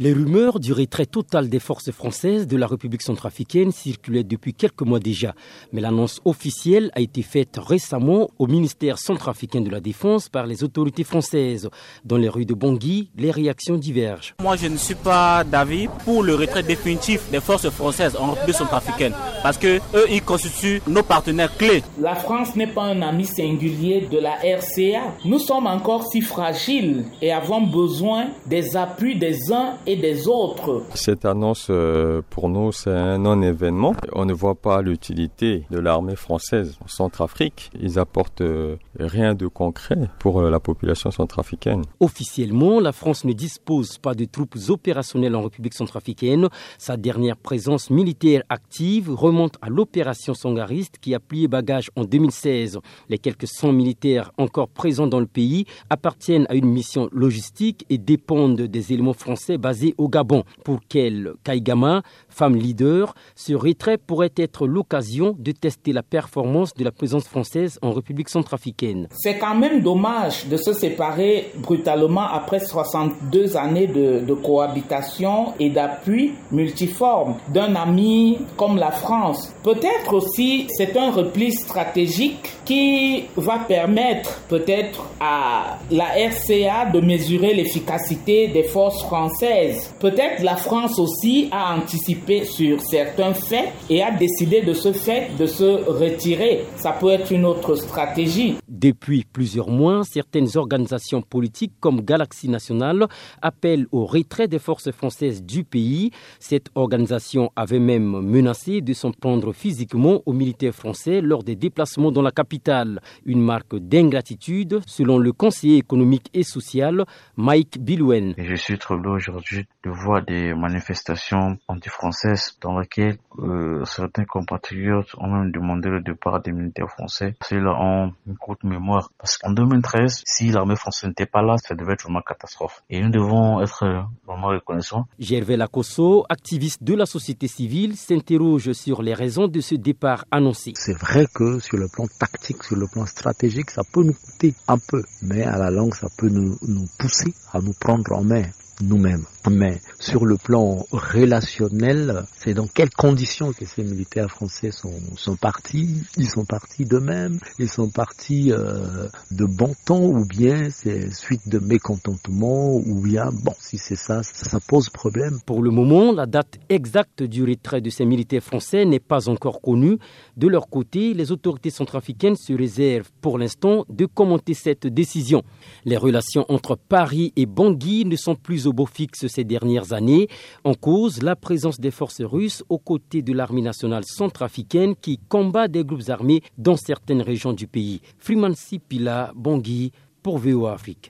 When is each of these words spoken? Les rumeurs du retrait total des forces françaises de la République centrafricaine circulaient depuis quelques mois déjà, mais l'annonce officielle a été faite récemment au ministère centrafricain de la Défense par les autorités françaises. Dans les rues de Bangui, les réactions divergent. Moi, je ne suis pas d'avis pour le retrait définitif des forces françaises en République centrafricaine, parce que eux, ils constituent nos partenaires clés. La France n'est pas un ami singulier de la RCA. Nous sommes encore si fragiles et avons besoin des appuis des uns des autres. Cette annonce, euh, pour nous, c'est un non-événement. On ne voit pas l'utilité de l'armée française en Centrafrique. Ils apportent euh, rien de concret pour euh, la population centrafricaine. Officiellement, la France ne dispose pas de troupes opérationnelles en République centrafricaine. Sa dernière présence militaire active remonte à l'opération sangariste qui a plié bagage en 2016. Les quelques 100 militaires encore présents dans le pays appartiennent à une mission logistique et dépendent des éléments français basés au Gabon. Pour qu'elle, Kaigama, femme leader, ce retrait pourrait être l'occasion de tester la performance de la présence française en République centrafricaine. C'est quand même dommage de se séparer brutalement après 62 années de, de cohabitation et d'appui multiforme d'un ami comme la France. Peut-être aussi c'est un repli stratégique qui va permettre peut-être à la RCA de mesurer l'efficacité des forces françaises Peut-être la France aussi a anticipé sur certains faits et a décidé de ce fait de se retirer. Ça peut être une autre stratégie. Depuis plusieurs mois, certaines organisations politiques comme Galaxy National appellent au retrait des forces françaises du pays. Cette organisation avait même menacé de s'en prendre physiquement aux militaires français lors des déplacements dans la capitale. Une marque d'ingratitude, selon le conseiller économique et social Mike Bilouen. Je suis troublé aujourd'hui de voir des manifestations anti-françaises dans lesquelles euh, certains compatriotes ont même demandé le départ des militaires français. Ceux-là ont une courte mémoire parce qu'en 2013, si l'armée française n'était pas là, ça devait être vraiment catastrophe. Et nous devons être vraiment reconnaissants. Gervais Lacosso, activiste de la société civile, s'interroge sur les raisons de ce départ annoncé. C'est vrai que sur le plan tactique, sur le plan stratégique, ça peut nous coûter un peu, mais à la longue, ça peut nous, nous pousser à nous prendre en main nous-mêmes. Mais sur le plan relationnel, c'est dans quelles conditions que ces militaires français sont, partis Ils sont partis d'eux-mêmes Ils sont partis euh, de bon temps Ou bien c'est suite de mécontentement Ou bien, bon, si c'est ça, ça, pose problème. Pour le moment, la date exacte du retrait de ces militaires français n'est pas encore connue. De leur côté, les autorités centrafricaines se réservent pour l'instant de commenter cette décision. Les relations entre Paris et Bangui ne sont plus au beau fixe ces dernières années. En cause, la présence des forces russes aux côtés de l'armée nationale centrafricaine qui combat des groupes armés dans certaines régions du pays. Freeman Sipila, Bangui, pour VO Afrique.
Les 0.00 0.12
rumeurs 0.12 0.60
du 0.60 0.72
retrait 0.72 1.06
total 1.06 1.48
des 1.48 1.58
forces 1.58 1.90
françaises 1.90 2.46
de 2.46 2.56
la 2.56 2.68
République 2.68 3.02
centrafricaine 3.02 3.72
circulaient 3.72 4.22
depuis 4.22 4.54
quelques 4.54 4.82
mois 4.82 5.00
déjà, 5.00 5.34
mais 5.72 5.80
l'annonce 5.80 6.20
officielle 6.24 6.92
a 6.94 7.00
été 7.00 7.22
faite 7.22 7.56
récemment 7.58 8.30
au 8.38 8.46
ministère 8.46 8.96
centrafricain 8.96 9.60
de 9.60 9.70
la 9.70 9.80
Défense 9.80 10.28
par 10.28 10.46
les 10.46 10.62
autorités 10.62 11.02
françaises. 11.02 11.68
Dans 12.04 12.16
les 12.16 12.28
rues 12.28 12.46
de 12.46 12.54
Bangui, 12.54 13.10
les 13.16 13.32
réactions 13.32 13.76
divergent. 13.76 14.36
Moi, 14.40 14.54
je 14.54 14.68
ne 14.68 14.76
suis 14.76 14.94
pas 14.94 15.42
d'avis 15.42 15.88
pour 16.04 16.22
le 16.22 16.36
retrait 16.36 16.62
définitif 16.62 17.28
des 17.32 17.40
forces 17.40 17.68
françaises 17.68 18.14
en 18.14 18.34
République 18.34 18.54
centrafricaine, 18.54 19.14
parce 19.42 19.58
que 19.58 19.78
eux, 19.96 20.06
ils 20.12 20.22
constituent 20.22 20.80
nos 20.86 21.02
partenaires 21.02 21.56
clés. 21.56 21.82
La 22.00 22.14
France 22.14 22.54
n'est 22.54 22.68
pas 22.68 22.84
un 22.84 23.02
ami 23.02 23.24
singulier 23.24 24.06
de 24.08 24.18
la 24.18 24.34
RCA. 24.44 25.12
Nous 25.24 25.40
sommes 25.40 25.66
encore 25.66 26.06
si 26.06 26.20
fragiles 26.20 27.04
et 27.20 27.32
avons 27.32 27.62
besoin 27.62 28.28
des 28.46 28.76
appuis 28.76 29.18
des 29.18 29.50
uns 29.50 29.74
des 29.96 30.28
autres. 30.28 30.82
Cette 30.94 31.24
annonce, 31.24 31.68
euh, 31.70 32.22
pour 32.30 32.48
nous, 32.48 32.72
c'est 32.72 32.90
un 32.90 33.18
non-événement. 33.18 33.94
On 34.12 34.24
ne 34.24 34.32
voit 34.32 34.54
pas 34.54 34.82
l'utilité 34.82 35.64
de 35.70 35.78
l'armée 35.78 36.16
française 36.16 36.76
en 36.84 36.88
Centrafrique. 36.88 37.70
Ils 37.80 37.98
apportent 37.98 38.42
euh, 38.42 38.76
rien 38.98 39.34
de 39.34 39.46
concret 39.46 40.10
pour 40.18 40.40
euh, 40.40 40.50
la 40.50 40.60
population 40.60 41.10
centrafricaine. 41.10 41.82
Officiellement, 42.00 42.80
la 42.80 42.92
France 42.92 43.24
ne 43.24 43.32
dispose 43.32 43.98
pas 43.98 44.14
de 44.14 44.24
troupes 44.24 44.56
opérationnelles 44.68 45.34
en 45.34 45.42
République 45.42 45.74
centrafricaine. 45.74 46.48
Sa 46.78 46.96
dernière 46.96 47.36
présence 47.36 47.90
militaire 47.90 48.42
active 48.48 49.10
remonte 49.10 49.56
à 49.62 49.68
l'opération 49.68 50.34
sangariste 50.34 50.98
qui 51.00 51.14
a 51.14 51.20
plié 51.20 51.48
bagage 51.48 51.90
en 51.96 52.04
2016. 52.04 52.78
Les 53.08 53.18
quelques 53.18 53.48
100 53.48 53.72
militaires 53.72 54.32
encore 54.36 54.68
présents 54.68 55.06
dans 55.06 55.20
le 55.20 55.26
pays 55.26 55.64
appartiennent 55.90 56.46
à 56.48 56.54
une 56.54 56.68
mission 56.68 57.08
logistique 57.12 57.86
et 57.88 57.98
dépendent 57.98 58.60
des 58.60 58.92
éléments 58.92 59.12
français 59.12 59.56
basés 59.58 59.77
au 59.98 60.08
Gabon. 60.08 60.44
Pour 60.64 60.80
qu'elle, 60.88 61.32
Kaigama, 61.44 62.02
femme 62.28 62.56
leader, 62.56 63.14
ce 63.34 63.54
retrait 63.54 63.98
pourrait 63.98 64.32
être 64.36 64.66
l'occasion 64.66 65.34
de 65.38 65.52
tester 65.52 65.92
la 65.92 66.02
performance 66.02 66.74
de 66.74 66.84
la 66.84 66.92
présence 66.92 67.26
française 67.26 67.78
en 67.82 67.92
République 67.92 68.28
centrafricaine. 68.28 69.08
C'est 69.12 69.38
quand 69.38 69.54
même 69.54 69.82
dommage 69.82 70.46
de 70.46 70.56
se 70.56 70.72
séparer 70.72 71.50
brutalement 71.56 72.28
après 72.28 72.60
62 72.60 73.56
années 73.56 73.86
de, 73.86 74.20
de 74.20 74.34
cohabitation 74.34 75.54
et 75.58 75.70
d'appui 75.70 76.32
multiforme 76.50 77.36
d'un 77.52 77.74
ami 77.74 78.38
comme 78.56 78.76
la 78.76 78.90
France. 78.90 79.52
Peut-être 79.62 80.14
aussi 80.14 80.66
c'est 80.70 80.96
un 80.96 81.10
repli 81.10 81.52
stratégique 81.52 82.52
qui 82.64 83.24
va 83.36 83.58
permettre 83.60 84.40
peut-être 84.48 85.04
à 85.20 85.78
la 85.90 86.06
RCA 86.06 86.90
de 86.92 87.00
mesurer 87.00 87.54
l'efficacité 87.54 88.48
des 88.48 88.64
forces 88.64 89.02
françaises 89.02 89.67
Peut-être 90.00 90.42
la 90.42 90.56
France 90.56 90.98
aussi 90.98 91.48
a 91.50 91.76
anticipé 91.76 92.44
sur 92.44 92.80
certains 92.80 93.34
faits 93.34 93.68
et 93.90 94.02
a 94.02 94.10
décidé 94.10 94.62
de 94.62 94.72
ce 94.72 94.92
fait 94.92 95.30
de 95.38 95.46
se 95.46 95.64
retirer. 95.88 96.64
Ça 96.76 96.92
peut 96.92 97.10
être 97.10 97.30
une 97.32 97.44
autre 97.44 97.74
stratégie. 97.76 98.56
Depuis 98.68 99.24
plusieurs 99.24 99.70
mois, 99.70 100.02
certaines 100.04 100.56
organisations 100.56 101.22
politiques 101.22 101.72
comme 101.80 102.02
Galaxy 102.02 102.48
National 102.48 103.06
appellent 103.42 103.86
au 103.92 104.06
retrait 104.06 104.48
des 104.48 104.58
forces 104.58 104.90
françaises 104.90 105.42
du 105.42 105.64
pays. 105.64 106.10
Cette 106.38 106.68
organisation 106.74 107.50
avait 107.56 107.80
même 107.80 108.20
menacé 108.20 108.80
de 108.80 108.92
s'en 108.92 109.10
prendre 109.12 109.52
physiquement 109.52 110.22
aux 110.26 110.32
militaires 110.32 110.74
français 110.74 111.20
lors 111.20 111.42
des 111.42 111.56
déplacements 111.56 112.12
dans 112.12 112.22
la 112.22 112.30
capitale. 112.30 113.00
Une 113.24 113.40
marque 113.42 113.76
d'ingratitude, 113.76 114.80
selon 114.86 115.18
le 115.18 115.32
conseiller 115.32 115.78
économique 115.78 116.28
et 116.34 116.42
social 116.42 117.04
Mike 117.36 117.78
Bilouen. 117.80 118.34
Je 118.38 118.54
suis 118.54 118.78
troublé 118.78 119.10
aujourd'hui 119.10 119.57
de 119.84 119.90
voir 119.90 120.24
des 120.24 120.54
manifestations 120.54 121.58
anti-françaises 121.68 122.56
dans 122.60 122.78
lesquelles 122.78 123.18
euh, 123.38 123.84
certains 123.84 124.24
compatriotes 124.24 125.14
ont 125.18 125.28
même 125.28 125.50
demandé 125.52 125.88
le 125.88 126.00
départ 126.00 126.40
des 126.42 126.52
militaires 126.52 126.90
français. 126.90 127.34
Ceux-là 127.48 127.74
ont 127.80 128.12
une 128.26 128.36
courte 128.36 128.64
mémoire 128.64 129.10
parce 129.18 129.38
qu'en 129.38 129.50
2013, 129.50 130.22
si 130.24 130.50
l'armée 130.50 130.76
française 130.76 131.08
n'était 131.08 131.26
pas 131.26 131.42
là, 131.42 131.56
ça 131.58 131.74
devait 131.74 131.94
être 131.94 132.02
vraiment 132.04 132.22
catastrophe. 132.22 132.82
Et 132.90 133.00
nous 133.00 133.10
devons 133.10 133.60
être 133.62 134.06
vraiment 134.26 134.48
reconnaissants. 134.48 135.06
Gervais 135.18 135.56
Lacosso, 135.56 136.24
activiste 136.28 136.82
de 136.82 136.94
la 136.94 137.06
société 137.06 137.48
civile, 137.48 137.96
s'interroge 137.96 138.72
sur 138.72 139.02
les 139.02 139.14
raisons 139.14 139.48
de 139.48 139.60
ce 139.60 139.74
départ 139.74 140.24
annoncé. 140.30 140.72
C'est 140.74 140.96
vrai 140.98 141.26
que 141.34 141.58
sur 141.60 141.76
le 141.76 141.88
plan 141.88 142.06
tactique, 142.18 142.62
sur 142.62 142.76
le 142.76 142.86
plan 142.86 143.06
stratégique, 143.06 143.70
ça 143.70 143.82
peut 143.92 144.02
nous 144.04 144.14
coûter 144.14 144.54
un 144.66 144.78
peu, 144.78 145.02
mais 145.22 145.42
à 145.44 145.58
la 145.58 145.70
longue, 145.70 145.94
ça 145.94 146.08
peut 146.16 146.28
nous, 146.28 146.56
nous 146.66 146.86
pousser 146.98 147.32
à 147.52 147.60
nous 147.60 147.72
prendre 147.80 148.12
en 148.12 148.24
main 148.24 148.42
nous-mêmes. 148.80 149.24
Mais 149.50 149.80
sur 149.98 150.26
le 150.26 150.36
plan 150.36 150.84
relationnel, 150.92 152.24
c'est 152.36 152.54
dans 152.54 152.66
quelles 152.66 152.90
conditions 152.90 153.52
que 153.52 153.64
ces 153.64 153.82
militaires 153.82 154.30
français 154.30 154.70
sont, 154.70 155.36
partis 155.36 156.02
Ils 156.16 156.28
sont 156.28 156.44
partis 156.44 156.84
d'eux-mêmes 156.84 157.38
Ils 157.58 157.68
sont 157.68 157.88
partis 157.88 158.52
euh, 158.52 159.08
de 159.30 159.44
bon 159.46 159.74
temps 159.86 160.02
Ou 160.04 160.24
bien 160.26 160.68
c'est 160.70 161.12
suite 161.14 161.48
de 161.48 161.58
mécontentement 161.58 162.76
Ou 162.76 163.00
bien, 163.02 163.30
bon, 163.32 163.54
si 163.58 163.78
c'est 163.78 163.96
ça, 163.96 164.22
ça, 164.22 164.58
pose 164.68 164.90
problème. 164.90 165.38
Pour 165.46 165.62
le 165.62 165.70
moment, 165.70 166.12
la 166.12 166.26
date 166.26 166.58
exacte 166.68 167.22
du 167.22 167.44
retrait 167.44 167.80
de 167.80 167.90
ces 167.90 168.04
militaires 168.04 168.42
français 168.42 168.84
n'est 168.84 169.00
pas 169.00 169.28
encore 169.28 169.60
connue. 169.60 169.98
De 170.36 170.46
leur 170.46 170.68
côté, 170.68 171.14
les 171.14 171.32
autorités 171.32 171.70
centrafricaines 171.70 172.36
se 172.36 172.52
réservent 172.52 173.10
pour 173.20 173.38
l'instant 173.38 173.84
de 173.88 174.06
commenter 174.06 174.54
cette 174.54 174.86
décision. 174.86 175.42
Les 175.84 175.96
relations 175.96 176.44
entre 176.48 176.76
Paris 176.76 177.32
et 177.36 177.46
Bangui 177.46 178.04
ne 178.04 178.16
sont 178.16 178.34
plus 178.36 178.67
au 178.68 178.72
beau 178.72 178.86
fixe 178.86 179.26
ces 179.26 179.44
dernières 179.44 179.92
années. 179.92 180.28
En 180.64 180.74
cause, 180.74 181.22
la 181.22 181.36
présence 181.36 181.80
des 181.80 181.90
forces 181.90 182.22
russes 182.22 182.62
aux 182.68 182.78
côtés 182.78 183.22
de 183.22 183.32
l'armée 183.32 183.62
nationale 183.62 184.04
centrafricaine 184.04 184.94
qui 184.94 185.18
combat 185.28 185.68
des 185.68 185.84
groupes 185.84 186.08
armés 186.08 186.42
dans 186.56 186.76
certaines 186.76 187.22
régions 187.22 187.52
du 187.52 187.66
pays. 187.66 188.00
Freeman 188.18 188.54
Sipila, 188.54 189.32
Bangui, 189.34 189.92
pour 190.22 190.38
VO 190.38 190.66
Afrique. 190.66 191.06